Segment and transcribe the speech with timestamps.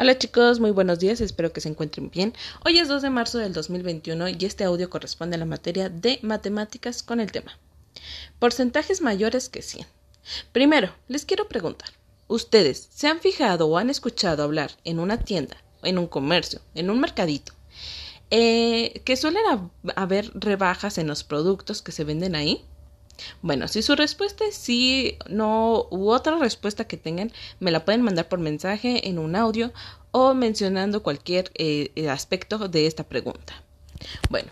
[0.00, 2.32] Hola chicos, muy buenos días, espero que se encuentren bien.
[2.64, 6.20] Hoy es 2 de marzo del 2021 y este audio corresponde a la materia de
[6.22, 7.58] matemáticas con el tema
[8.38, 9.88] porcentajes mayores que 100.
[10.52, 11.88] Primero, les quiero preguntar,
[12.28, 16.90] ¿ustedes se han fijado o han escuchado hablar en una tienda, en un comercio, en
[16.90, 17.52] un mercadito,
[18.30, 22.64] eh, que suelen haber rebajas en los productos que se venden ahí?
[23.42, 28.02] Bueno, si su respuesta es sí, no u otra respuesta que tengan, me la pueden
[28.02, 29.72] mandar por mensaje en un audio
[30.10, 33.62] o mencionando cualquier eh, aspecto de esta pregunta.
[34.30, 34.50] Bueno,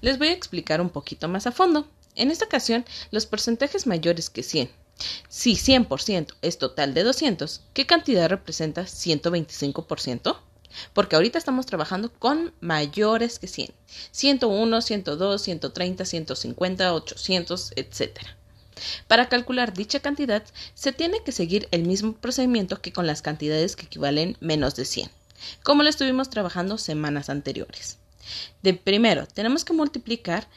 [0.00, 1.86] les voy a explicar un poquito más a fondo.
[2.14, 4.70] En esta ocasión, los porcentajes mayores que 100.
[5.28, 10.36] Si 100% es total de 200, ¿qué cantidad representa 125%?
[10.92, 13.70] Porque ahorita estamos trabajando con mayores que 100.
[14.10, 18.18] 101, 102, 130, 150, 800, etc.
[19.06, 20.44] Para calcular dicha cantidad,
[20.74, 24.84] se tiene que seguir el mismo procedimiento que con las cantidades que equivalen menos de
[24.84, 25.10] 100,
[25.62, 27.98] como lo estuvimos trabajando semanas anteriores.
[28.62, 30.48] De primero, tenemos que multiplicar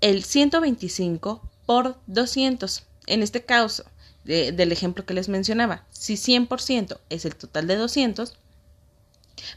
[0.00, 2.82] el 125 por 200.
[3.06, 3.84] En este caso,
[4.24, 8.34] del ejemplo que les mencionaba, si 100% es el total de 200,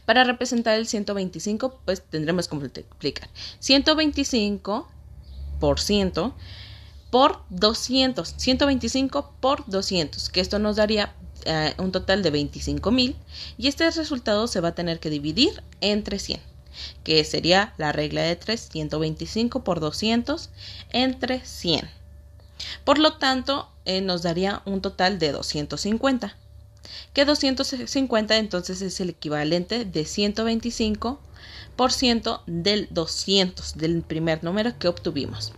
[0.04, 3.28] para representar el 125, pues tendremos que multiplicar.
[3.60, 6.34] 125%
[7.10, 13.14] por 200, 125 por 200, que esto nos daría eh, un total de 25.000
[13.58, 16.40] y este resultado se va a tener que dividir entre 100,
[17.04, 20.48] que sería la regla de 3, 125 por 200
[20.90, 21.86] entre 100.
[22.84, 26.34] Por lo tanto, eh, nos daría un total de 250
[27.12, 35.52] que 250 entonces es el equivalente de 125% del 200 del primer número que obtuvimos.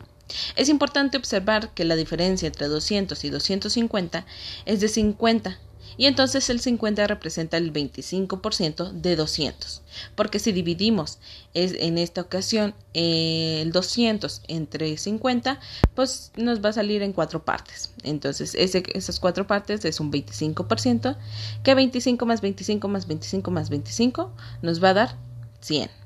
[0.56, 4.26] Es importante observar que la diferencia entre 200 y 250
[4.64, 5.60] es de 50
[5.96, 9.82] y entonces el 50 representa el 25% de 200.
[10.14, 11.18] Porque si dividimos
[11.54, 15.60] es, en esta ocasión el 200 entre 50,
[15.94, 17.90] pues nos va a salir en cuatro partes.
[18.02, 21.16] Entonces ese, esas cuatro partes es un 25%,
[21.62, 24.32] que 25 más 25 más 25 más 25
[24.62, 25.16] nos va a dar
[25.60, 26.05] 100.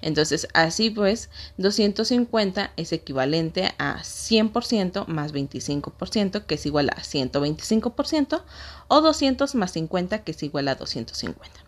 [0.00, 8.42] Entonces, así pues, 250 es equivalente a 100% más 25%, que es igual a 125%,
[8.88, 11.64] o 200 más 50, que es igual a 250.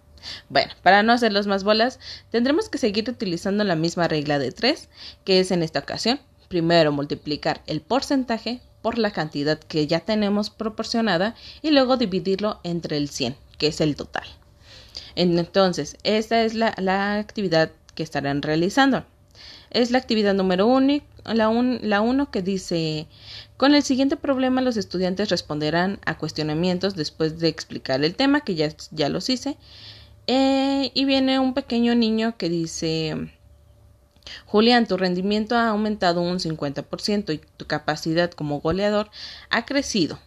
[0.48, 2.00] Bueno, para no hacerlos más bolas,
[2.30, 4.88] tendremos que seguir utilizando la misma regla de 3,
[5.24, 10.50] que es en esta ocasión, primero multiplicar el porcentaje por la cantidad que ya tenemos
[10.50, 14.26] proporcionada y luego dividirlo entre el 100, que es el total.
[15.16, 19.04] Entonces, esta es la, la actividad que estarán realizando.
[19.70, 23.08] Es la actividad número uno, la 1 la uno que dice,
[23.56, 28.54] con el siguiente problema los estudiantes responderán a cuestionamientos después de explicar el tema, que
[28.54, 29.56] ya, ya los hice.
[30.28, 33.30] Eh, y viene un pequeño niño que dice,
[34.46, 39.10] Julián, tu rendimiento ha aumentado un 50% y tu capacidad como goleador
[39.50, 40.18] ha crecido.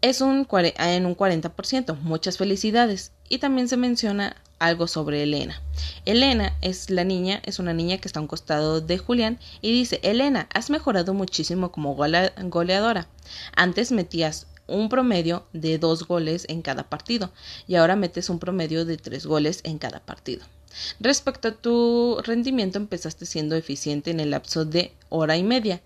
[0.00, 1.98] Es un, en un 40%.
[2.00, 3.12] Muchas felicidades.
[3.28, 5.60] Y también se menciona algo sobre Elena.
[6.04, 9.72] Elena es la niña, es una niña que está a un costado de Julián y
[9.72, 13.08] dice, Elena, has mejorado muchísimo como goleadora.
[13.56, 17.32] Antes metías un promedio de dos goles en cada partido
[17.66, 20.44] y ahora metes un promedio de tres goles en cada partido.
[21.00, 25.82] Respecto a tu rendimiento empezaste siendo eficiente en el lapso de hora y media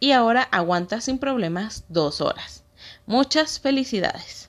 [0.00, 2.64] y ahora aguantas sin problemas dos horas.
[3.06, 4.48] Muchas felicidades.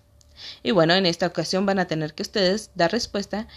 [0.63, 3.47] Y bueno, en esta ocasión van a tener que ustedes dar respuesta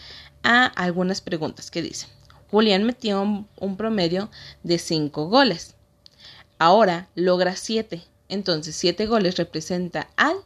[0.43, 2.09] a algunas preguntas que dicen.
[2.51, 4.31] Julián metió un, promedio
[4.63, 5.75] de 5 goles.
[6.59, 8.03] Ahora logra 7.
[8.29, 10.37] Entonces 7 goles representa al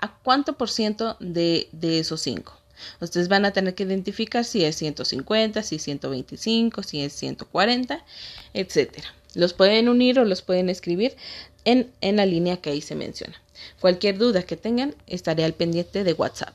[0.00, 2.52] a cuánto por ciento de, de esos 5.
[3.00, 8.04] Ustedes van a tener que identificar si es 150, si es 125, si es 140,
[8.54, 9.08] etcétera.
[9.34, 11.16] Los pueden unir o los pueden escribir
[11.68, 13.34] en, en la línea que ahí se menciona.
[13.78, 16.54] Cualquier duda que tengan, estaré al pendiente de WhatsApp.